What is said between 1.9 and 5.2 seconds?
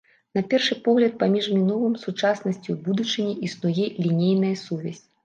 сучаснасцю і будучыняй існуе лінейная сувязь.